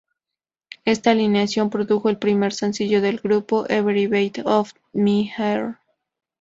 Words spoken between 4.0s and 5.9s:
Beat of My Heart".